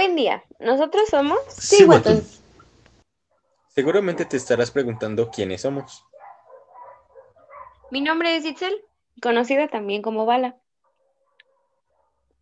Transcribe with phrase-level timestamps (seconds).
[0.00, 1.86] Buen día, nosotros somos Sí,
[3.68, 6.06] Seguramente te estarás preguntando quiénes somos.
[7.90, 8.82] Mi nombre es Itzel,
[9.20, 10.56] conocida también como Bala.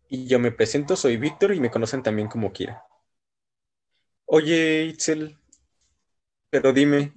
[0.07, 2.85] Y yo me presento, soy Víctor y me conocen también como Kira.
[4.25, 5.37] Oye, Itzel,
[6.49, 7.11] pero dime,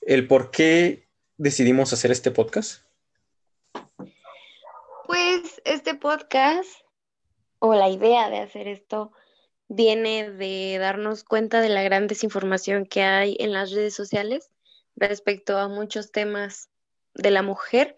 [0.00, 1.06] ¿el por qué
[1.36, 2.82] decidimos hacer este podcast?
[5.06, 6.68] Pues este podcast,
[7.60, 9.12] o la idea de hacer esto,
[9.68, 14.50] viene de darnos cuenta de la gran desinformación que hay en las redes sociales
[14.96, 16.70] respecto a muchos temas
[17.14, 17.96] de la mujer,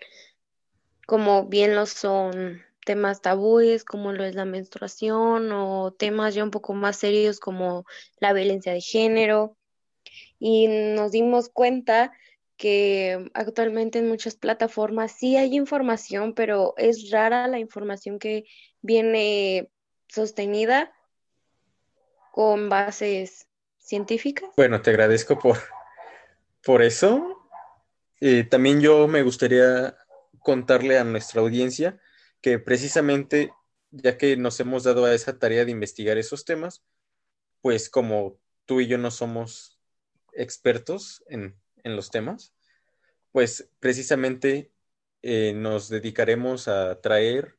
[1.06, 6.50] como bien lo son temas tabúes como lo es la menstruación o temas ya un
[6.50, 7.84] poco más serios como
[8.18, 9.56] la violencia de género.
[10.38, 12.12] Y nos dimos cuenta
[12.56, 18.44] que actualmente en muchas plataformas sí hay información, pero es rara la información que
[18.82, 19.70] viene
[20.08, 20.92] sostenida
[22.32, 24.50] con bases científicas.
[24.56, 25.58] Bueno, te agradezco por,
[26.64, 27.48] por eso.
[28.20, 29.96] Eh, también yo me gustaría
[30.40, 31.98] contarle a nuestra audiencia
[32.40, 33.52] que precisamente,
[33.90, 36.84] ya que nos hemos dado a esa tarea de investigar esos temas,
[37.60, 39.78] pues como tú y yo no somos
[40.32, 42.54] expertos en, los temas,
[43.32, 44.70] pues precisamente
[45.22, 47.58] eh, nos dedicaremos a traer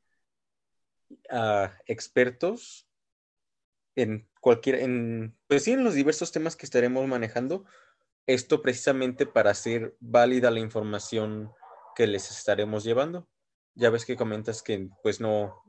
[1.29, 2.87] a expertos
[3.95, 7.63] en cualquier, en, pues sí, en los diversos temas que estaremos manejando,
[8.27, 11.53] esto precisamente para hacer válida la información
[11.95, 13.27] que les estaremos llevando.
[13.75, 15.63] Ya ves que comentas que pues no,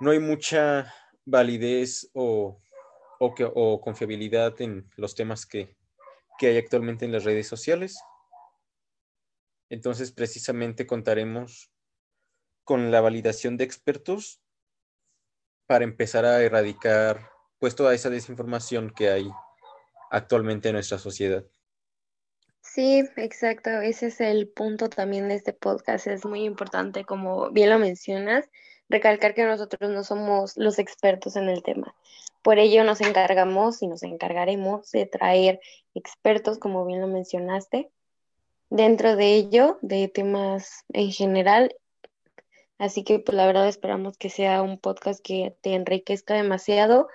[0.00, 0.92] no hay mucha
[1.24, 2.60] validez o,
[3.20, 5.76] o, que, o confiabilidad en los temas que,
[6.38, 7.98] que hay actualmente en las redes sociales.
[9.68, 11.70] Entonces, precisamente contaremos
[12.64, 14.42] con la validación de expertos
[15.70, 19.30] para empezar a erradicar pues toda esa desinformación que hay
[20.10, 21.44] actualmente en nuestra sociedad.
[22.60, 23.70] Sí, exacto.
[23.70, 26.08] Ese es el punto también de este podcast.
[26.08, 28.50] Es muy importante, como bien lo mencionas,
[28.88, 31.94] recalcar que nosotros no somos los expertos en el tema.
[32.42, 35.60] Por ello nos encargamos y nos encargaremos de traer
[35.94, 37.92] expertos, como bien lo mencionaste,
[38.70, 41.76] dentro de ello, de temas en general
[42.80, 47.08] Así que pues la verdad esperamos que sea un podcast que te enriquezca demasiado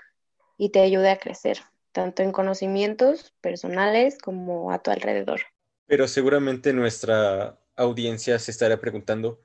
[0.60, 1.58] y te ayude a crecer,
[1.92, 5.42] tanto en conocimientos personales como a tu alrededor.
[5.88, 9.42] Pero seguramente nuestra audiencia se estará preguntando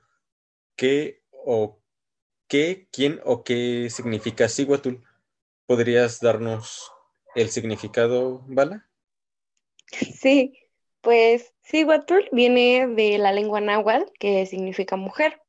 [0.75, 1.79] qué o
[2.47, 5.03] qué, quién o qué significa Siguatul.
[5.65, 6.91] ¿Podrías darnos
[7.33, 8.87] el significado, Bala?
[9.87, 10.53] Sí,
[11.01, 15.40] pues Siguatul viene de la lengua náhuatl, que significa mujer.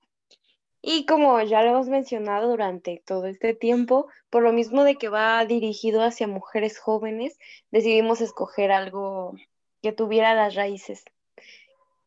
[0.84, 5.08] Y como ya lo hemos mencionado durante todo este tiempo, por lo mismo de que
[5.08, 7.38] va dirigido hacia mujeres jóvenes,
[7.70, 9.36] decidimos escoger algo
[9.80, 11.04] que tuviera las raíces.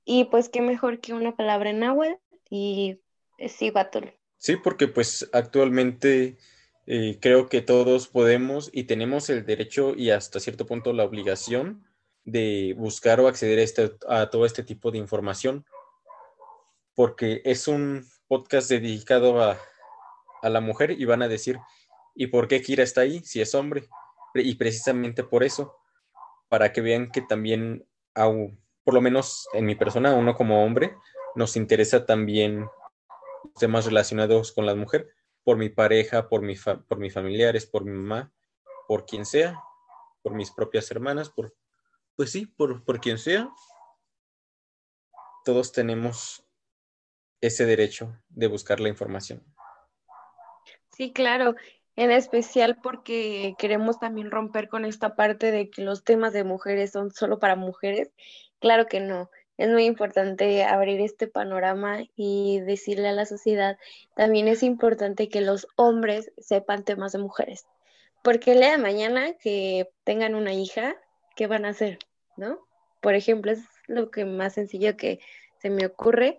[0.03, 2.19] Y pues qué mejor que una palabra en náhuatl
[2.49, 2.99] y
[3.39, 4.09] Sihuatl.
[4.37, 6.37] Sí, porque pues actualmente
[6.85, 11.87] eh, creo que todos podemos y tenemos el derecho y hasta cierto punto la obligación
[12.25, 15.65] de buscar o acceder a, este, a todo este tipo de información,
[16.93, 19.57] porque es un podcast dedicado a,
[20.43, 21.57] la mujer y van a decir,
[22.13, 23.87] ¿y por qué Kira está ahí si es hombre?
[24.35, 25.75] Y precisamente por eso,
[26.49, 30.95] para que vean que también, por lo menos en mi persona, uno como hombre,
[31.33, 32.67] nos interesa también
[33.59, 35.09] temas relacionados con la mujer,
[35.43, 38.31] por mi pareja, por, mi por mis familiares, por mi mamá,
[38.87, 39.59] por quien sea,
[40.21, 41.55] por mis propias hermanas, por,
[42.15, 43.49] pues sí, por, por quien sea.
[45.43, 46.44] Todos tenemos
[47.45, 49.43] ese derecho de buscar la información.
[50.91, 51.55] Sí, claro,
[51.95, 56.91] en especial porque queremos también romper con esta parte de que los temas de mujeres
[56.91, 58.11] son solo para mujeres.
[58.59, 59.29] Claro que no.
[59.57, 63.77] Es muy importante abrir este panorama y decirle a la sociedad,
[64.15, 67.65] también es importante que los hombres sepan temas de mujeres.
[68.21, 70.95] Porque el día de mañana que tengan una hija,
[71.35, 71.99] ¿qué van a hacer?
[72.35, 72.67] ¿No?
[73.01, 75.19] Por ejemplo, es lo que más sencillo que
[75.59, 76.37] se me ocurre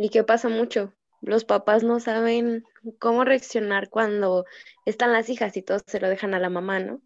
[0.00, 0.94] y qué pasa mucho.
[1.20, 2.64] Los papás no saben
[2.98, 4.46] cómo reaccionar cuando
[4.86, 7.02] están las hijas y todos se lo dejan a la mamá, ¿no?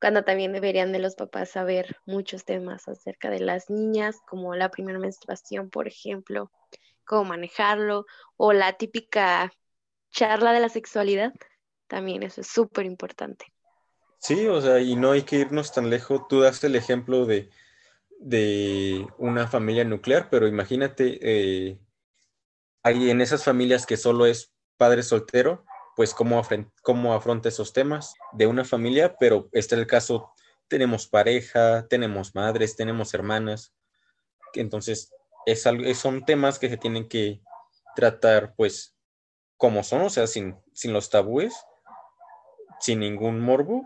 [0.00, 4.70] Cuando también deberían de los papás saber muchos temas acerca de las niñas, como la
[4.70, 6.52] primera menstruación, por ejemplo,
[7.04, 8.06] cómo manejarlo,
[8.36, 9.52] o la típica
[10.12, 11.32] charla de la sexualidad,
[11.88, 13.46] también eso es súper importante.
[14.20, 16.28] Sí, o sea, y no hay que irnos tan lejos.
[16.28, 17.50] Tú daste el ejemplo de,
[18.20, 21.80] de una familia nuclear, pero imagínate eh,
[22.82, 25.64] hay en esas familias que solo es padre soltero,
[25.96, 26.42] pues cómo,
[26.82, 30.32] cómo afronta esos temas de una familia, pero este es el caso,
[30.68, 33.74] tenemos pareja, tenemos madres, tenemos hermanas,
[34.54, 35.12] entonces
[35.46, 35.62] es
[35.98, 37.40] son temas que se tienen que
[37.96, 38.96] tratar pues
[39.56, 41.54] como son, o sea, sin, sin los tabúes,
[42.78, 43.84] sin ningún morbo,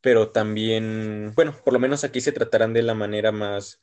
[0.00, 3.80] pero también, bueno, por lo menos aquí se tratarán de la manera más,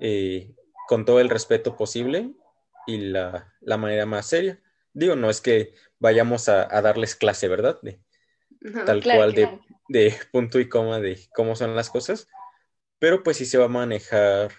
[0.00, 0.52] eh,
[0.88, 2.34] con todo el respeto posible
[2.86, 4.60] y la, manera más seria.
[4.92, 7.78] Digo, no es que vayamos a, darles clase, ¿verdad?
[7.82, 8.00] De,
[8.84, 12.28] tal cual De, de punto y coma de cómo son las cosas,
[12.98, 14.52] pero pues sí se va a manejar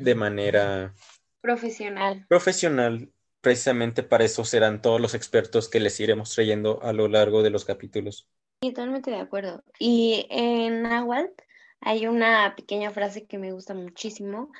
[0.00, 0.94] de manera
[1.40, 2.26] profesional.
[2.28, 7.42] Profesional, precisamente para eso serán todos los expertos que les iremos trayendo a lo largo
[7.42, 8.28] de los capítulos.
[8.60, 9.62] Totalmente de acuerdo.
[9.78, 11.42] Y en Nahuatl
[11.80, 14.50] hay una pequeña frase que me gusta muchísimo,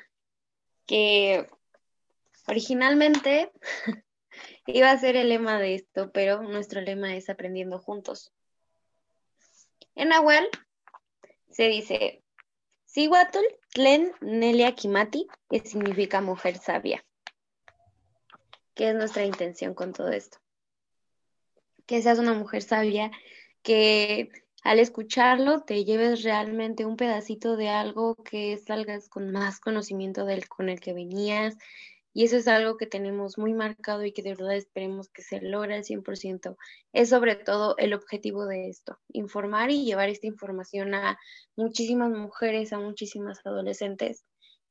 [0.85, 1.47] que
[2.49, 3.51] originalmente
[4.65, 8.31] iba a ser el lema de esto, pero nuestro lema es aprendiendo juntos.
[9.95, 10.57] En Nahuatl
[11.49, 12.23] se dice,
[12.85, 13.39] Sihuatl
[13.73, 17.05] Tlen Nelia Kimati, que significa mujer sabia.
[18.73, 20.39] ¿Qué es nuestra intención con todo esto?
[21.85, 23.11] Que seas una mujer sabia,
[23.61, 24.31] que
[24.63, 30.47] al escucharlo te lleves realmente un pedacito de algo que salgas con más conocimiento del
[30.47, 31.57] con el que venías,
[32.13, 35.41] y eso es algo que tenemos muy marcado y que de verdad esperemos que se
[35.41, 36.57] logre al 100%.
[36.91, 41.19] Es sobre todo el objetivo de esto, informar y llevar esta información a
[41.55, 44.25] muchísimas mujeres, a muchísimas adolescentes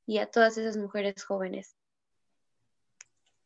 [0.05, 1.77] y a todas esas mujeres jóvenes.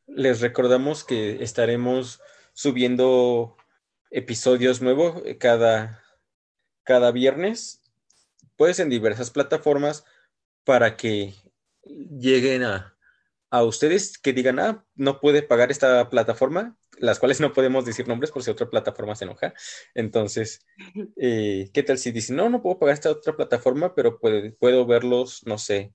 [0.07, 2.21] Les recordamos que estaremos
[2.55, 3.57] subiendo
[4.11, 6.03] episodios nuevos cada,
[6.83, 7.83] cada viernes,
[8.57, 10.05] pues en diversas plataformas
[10.65, 11.35] para que
[11.85, 12.92] lleguen a
[13.53, 18.09] a ustedes que digan, ah, no puede pagar esta plataforma, las cuales no podemos decir
[18.09, 19.53] nombres por si otra plataforma se enoja.
[19.95, 20.65] Entonces,
[21.17, 25.43] eh, ¿qué tal si dicen, no, no puedo pagar esta otra plataforma, pero puedo verlos,
[25.45, 25.93] no sé,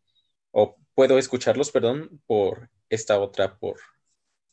[0.52, 3.80] o puedo escucharlos, perdón, por esta otra, por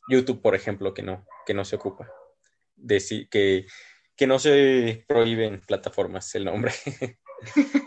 [0.09, 2.11] YouTube, por ejemplo, que no, que no se ocupa.
[2.75, 3.67] Decir que,
[4.17, 6.73] que no se prohíben plataformas el nombre.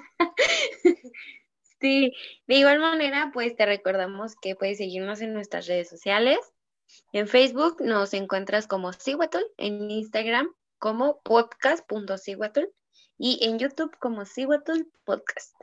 [2.47, 6.39] De igual manera, pues te recordamos que puedes seguirnos en nuestras redes sociales.
[7.13, 12.65] En Facebook nos encuentras como Siwatl, en Instagram como podcast.siwatl
[13.17, 15.55] y en YouTube como Siwatl Podcast.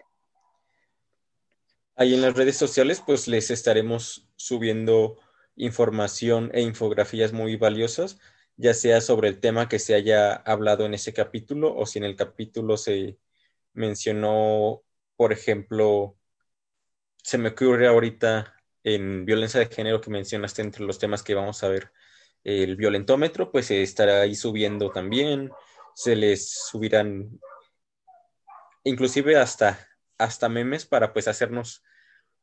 [1.97, 5.19] Ahí en las redes sociales, pues les estaremos subiendo
[5.57, 8.19] información e infografías muy valiosas,
[8.57, 12.05] ya sea sobre el tema que se haya hablado en ese capítulo o si en
[12.05, 13.19] el capítulo se
[13.73, 14.83] mencionó
[15.17, 16.17] por ejemplo,
[17.23, 21.63] se me ocurre ahorita en violencia de género que mencionaste entre los temas que vamos
[21.65, 21.93] a ver,
[22.45, 25.51] el violentómetro, pues estará ahí subiendo también,
[25.95, 27.41] se les subirán
[28.83, 29.79] inclusive hasta,
[30.19, 31.83] hasta memes para pues hacernos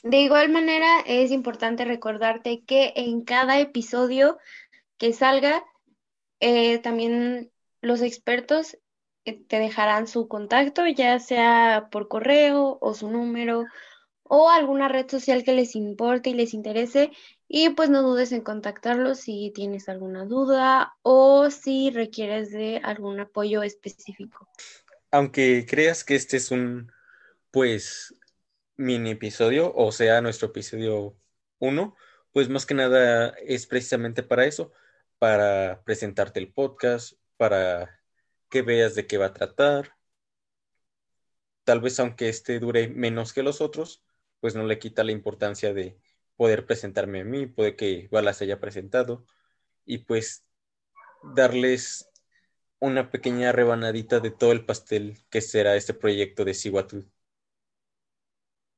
[0.01, 4.39] De igual manera, es importante recordarte que en cada episodio
[4.97, 5.63] que salga,
[6.39, 8.77] eh, también los expertos
[9.25, 13.65] eh, te dejarán su contacto, ya sea por correo o su número
[14.23, 17.11] o alguna red social que les importe y les interese.
[17.47, 23.19] Y pues no dudes en contactarlos si tienes alguna duda o si requieres de algún
[23.19, 24.47] apoyo específico.
[25.11, 26.91] Aunque creas que este es un,
[27.49, 28.15] pues,
[28.77, 31.17] mini episodio, o sea, nuestro episodio
[31.57, 31.95] 1,
[32.31, 34.71] pues más que nada es precisamente para eso,
[35.17, 38.01] para presentarte el podcast, para
[38.49, 39.95] que veas de qué va a tratar.
[41.63, 44.03] Tal vez aunque este dure menos que los otros,
[44.41, 45.97] pues no le quita la importancia de
[46.35, 49.25] poder presentarme a mí, puede que igual las haya presentado
[49.85, 50.45] y pues
[51.33, 52.09] darles
[52.79, 57.09] una pequeña rebanadita de todo el pastel que será este proyecto de Siwatu.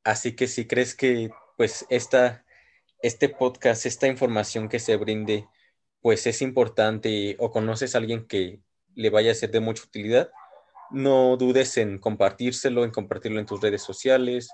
[0.03, 2.45] Así que si crees que pues esta,
[3.01, 5.47] este podcast, esta información que se brinde
[6.01, 8.59] pues es importante o conoces a alguien que
[8.95, 10.31] le vaya a ser de mucha utilidad,
[10.89, 14.49] no dudes en compartírselo, en compartirlo en tus redes sociales,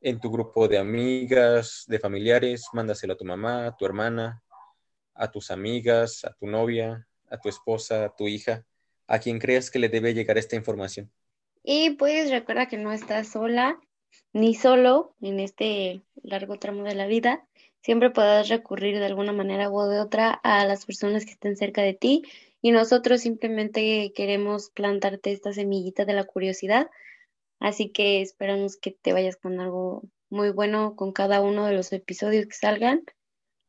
[0.00, 4.42] en tu grupo de amigas, de familiares, mándaselo a tu mamá, a tu hermana,
[5.14, 8.64] a tus amigas, a tu novia, a tu esposa, a tu hija,
[9.06, 11.12] a quien creas que le debe llegar esta información.
[11.62, 13.78] Y pues recuerda que no estás sola
[14.32, 17.46] ni solo en este largo tramo de la vida.
[17.82, 21.82] Siempre podrás recurrir de alguna manera o de otra a las personas que estén cerca
[21.82, 22.22] de ti
[22.60, 26.90] y nosotros simplemente queremos plantarte esta semillita de la curiosidad.
[27.58, 31.92] Así que esperamos que te vayas con algo muy bueno con cada uno de los
[31.92, 33.02] episodios que salgan.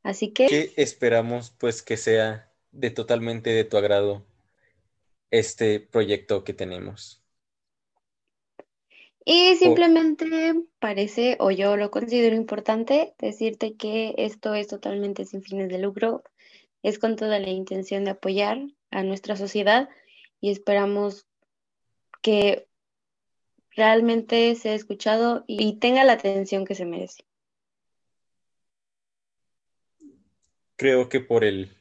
[0.03, 0.47] Así que...
[0.47, 4.25] ¿Qué esperamos pues que sea de totalmente de tu agrado
[5.29, 7.20] este proyecto que tenemos?
[9.23, 15.69] Y simplemente parece, o yo lo considero importante, decirte que esto es totalmente sin fines
[15.69, 16.23] de lucro,
[16.81, 18.59] es con toda la intención de apoyar
[18.89, 19.89] a nuestra sociedad
[20.39, 21.27] y esperamos
[22.23, 22.67] que
[23.75, 27.23] realmente sea escuchado y tenga la atención que se merece.
[30.75, 31.77] Creo que por el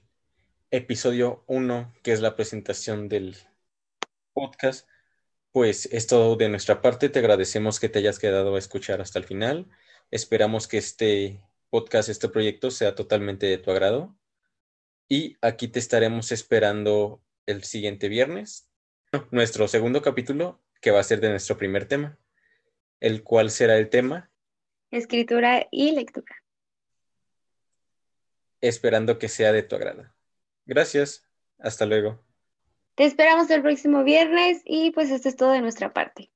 [0.71, 3.37] episodio 1, que es la presentación del
[4.35, 4.87] podcast,
[5.53, 7.09] pues es todo de nuestra parte.
[7.09, 9.69] Te agradecemos que te hayas quedado a escuchar hasta el final.
[10.11, 11.41] Esperamos que este
[11.71, 14.17] podcast, este proyecto sea totalmente de tu agrado.
[15.09, 18.71] Y aquí te estaremos esperando el siguiente viernes,
[19.31, 22.17] nuestro segundo capítulo, que va a ser de nuestro primer tema,
[23.01, 24.31] el cual será el tema.
[24.91, 26.37] Escritura y lectura.
[28.61, 30.13] Esperando que sea de tu agrado.
[30.67, 31.27] Gracias.
[31.59, 32.30] Hasta luego.
[33.01, 36.31] Te esperamos el próximo viernes y pues esto es todo de nuestra parte.